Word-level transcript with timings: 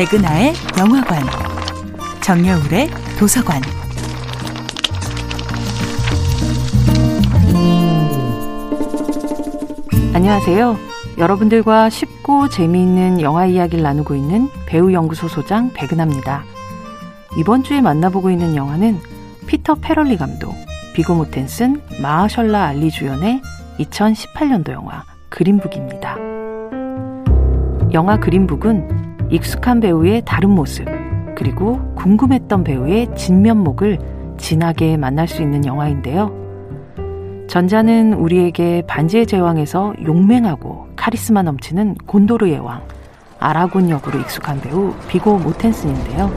백은하의 0.00 0.54
영화관, 0.78 1.20
정여울의 2.22 2.88
도서관. 3.18 3.60
안녕하세요. 10.14 10.78
여러분들과 11.18 11.90
쉽고 11.90 12.48
재미있는 12.48 13.20
영화 13.20 13.44
이야기를 13.44 13.82
나누고 13.84 14.14
있는 14.14 14.48
배우 14.64 14.90
연구소 14.90 15.28
소장 15.28 15.70
백은하입니다. 15.74 16.44
이번 17.36 17.62
주에 17.62 17.82
만나보고 17.82 18.30
있는 18.30 18.56
영화는 18.56 19.00
피터 19.48 19.74
페럴리 19.82 20.16
감독, 20.16 20.54
비고 20.94 21.14
모텐슨, 21.14 21.82
마하셜라 22.00 22.64
알리 22.64 22.90
주연의 22.90 23.42
2018년도 23.80 24.72
영화 24.72 25.04
그린북입니다. 25.28 26.16
영화 27.92 28.18
그린북은 28.18 29.09
익숙한 29.30 29.78
배우의 29.80 30.22
다른 30.24 30.50
모습, 30.50 30.86
그리고 31.36 31.80
궁금했던 31.94 32.64
배우의 32.64 33.14
진면목을 33.14 33.98
진하게 34.36 34.96
만날 34.96 35.28
수 35.28 35.42
있는 35.42 35.64
영화인데요. 35.64 36.34
전자는 37.48 38.14
우리에게 38.14 38.82
반지의 38.86 39.26
제왕에서 39.26 39.94
용맹하고 40.04 40.88
카리스마 40.96 41.42
넘치는 41.42 41.96
곤도르의 42.06 42.58
왕, 42.58 42.82
아라곤 43.38 43.88
역으로 43.88 44.18
익숙한 44.20 44.60
배우 44.60 44.92
비고 45.08 45.38
모텐슨인데요. 45.38 46.30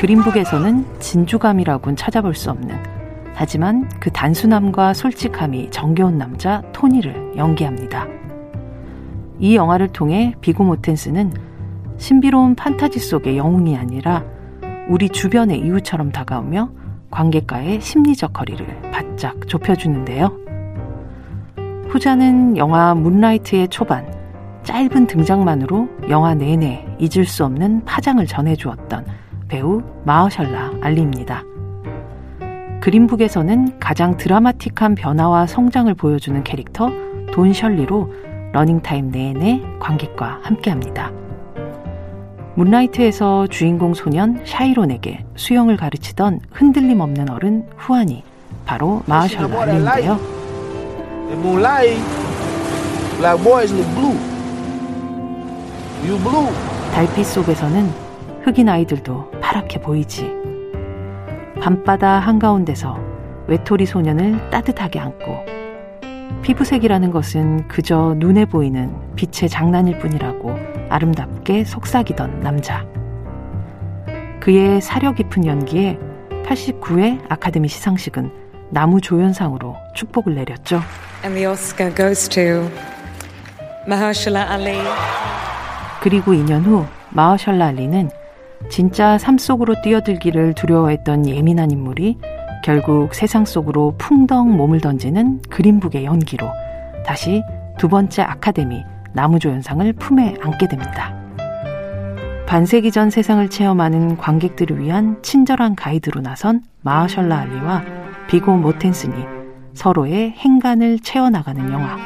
그린북에서는 0.00 0.84
진주감이라고는 0.98 1.96
찾아볼 1.96 2.34
수 2.34 2.50
없는 2.50 2.76
하지만 3.34 3.88
그 4.00 4.10
단순함과 4.10 4.94
솔직함이 4.94 5.70
정겨운 5.70 6.18
남자 6.18 6.62
토니를 6.72 7.34
연기합니다. 7.36 8.06
이 9.42 9.56
영화를 9.56 9.88
통해 9.88 10.36
비고 10.40 10.62
모텐스는 10.62 11.32
신비로운 11.96 12.54
판타지 12.54 13.00
속의 13.00 13.36
영웅이 13.36 13.76
아니라 13.76 14.24
우리 14.88 15.08
주변의 15.08 15.58
이웃처럼 15.58 16.12
다가오며 16.12 16.70
관객과의 17.10 17.80
심리적 17.80 18.32
거리를 18.32 18.64
바짝 18.92 19.36
좁혀주는데요. 19.48 20.30
후자는 21.88 22.56
영화 22.56 22.94
문라이트의 22.94 23.66
초반, 23.66 24.06
짧은 24.62 25.08
등장만으로 25.08 25.88
영화 26.08 26.34
내내 26.34 26.86
잊을 27.00 27.26
수 27.26 27.44
없는 27.44 27.84
파장을 27.84 28.24
전해주었던 28.24 29.04
배우 29.48 29.82
마허셜라 30.04 30.74
알리입니다. 30.80 31.42
그린북에서는 32.80 33.80
가장 33.80 34.16
드라마틱한 34.16 34.94
변화와 34.94 35.46
성장을 35.48 35.92
보여주는 35.94 36.44
캐릭터 36.44 36.90
돈 37.32 37.52
셜리로 37.52 38.31
러닝타임 38.52 39.10
내내 39.10 39.62
관객과 39.80 40.40
함께합니다. 40.42 41.10
문라이트에서 42.54 43.46
주인공 43.46 43.94
소년 43.94 44.42
샤이론에게 44.44 45.24
수영을 45.36 45.76
가르치던 45.76 46.40
흔들림 46.50 47.00
없는 47.00 47.30
어른 47.30 47.66
후안이 47.78 48.22
바로 48.66 49.02
마허셜라 49.06 49.62
알리인데요. 49.62 50.18
달빛 56.92 57.24
속에서는 57.24 57.88
흑인 58.42 58.68
아이들도 58.68 59.30
파랗게 59.40 59.80
보이지. 59.80 60.30
밤바다 61.60 62.18
한가운데서 62.18 62.98
외톨이 63.46 63.86
소년을 63.86 64.50
따뜻하게 64.50 64.98
안고 64.98 65.61
피부색이라는 66.42 67.10
것은 67.10 67.68
그저 67.68 68.14
눈에 68.16 68.46
보이는 68.46 68.94
빛의 69.16 69.48
장난일 69.48 69.98
뿐이라고 69.98 70.56
아름답게 70.88 71.64
속삭이던 71.64 72.40
남자. 72.40 72.84
그의 74.40 74.80
사려 74.80 75.12
깊은 75.12 75.46
연기에 75.46 75.98
89회 76.46 77.20
아카데미 77.28 77.68
시상식은 77.68 78.30
나무 78.70 79.00
조연상으로 79.00 79.76
축복을 79.94 80.34
내렸죠. 80.34 80.80
And 81.22 81.36
the 81.36 81.46
Oscar 81.46 81.94
goes 81.94 82.28
to 82.28 82.68
Mahershala 83.86 84.46
Ali. 84.50 84.78
그리고 86.00 86.32
2년 86.32 86.64
후 86.64 86.84
마허셜라 87.10 87.66
알리는 87.66 88.10
진짜 88.70 89.18
삶 89.18 89.38
속으로 89.38 89.74
뛰어들기를 89.82 90.54
두려워했던 90.54 91.28
예민한 91.28 91.70
인물이 91.70 92.18
결국 92.62 93.14
세상 93.14 93.44
속으로 93.44 93.94
풍덩 93.98 94.56
몸을 94.56 94.80
던지는 94.80 95.42
그린북의 95.50 96.04
연기로 96.04 96.48
다시 97.04 97.42
두 97.78 97.88
번째 97.88 98.22
아카데미 98.22 98.84
나무조연상을 99.12 99.92
품에 99.94 100.36
안게 100.40 100.68
됩니다. 100.68 101.14
반세기 102.46 102.90
전 102.90 103.10
세상을 103.10 103.48
체험하는 103.48 104.16
관객들을 104.16 104.78
위한 104.78 105.18
친절한 105.22 105.74
가이드로 105.74 106.20
나선 106.20 106.62
마하셜라 106.82 107.36
알리와 107.36 107.82
비고 108.28 108.56
모텐슨이 108.56 109.14
서로의 109.74 110.32
행간을 110.32 110.98
채워나가는 111.00 111.72
영화. 111.72 111.96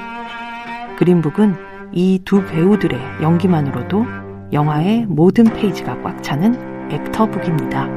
그린북은 0.99 1.55
이 1.93 2.21
두 2.25 2.45
배우들의 2.45 2.99
연기만으로도 3.23 4.07
영화의 4.53 5.07
모든 5.07 5.45
페이지가 5.45 6.01
꽉 6.03 6.23
차는 6.23 6.91
액터북입니다. 6.93 7.89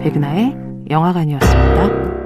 백은하의 0.00 0.63
영화관이었습니다. 0.90 2.23